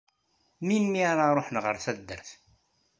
Melmi 0.65 1.01
ara 1.11 1.35
ruḥen 1.37 1.57
ɣer 1.63 1.75
taddart? 1.83 2.29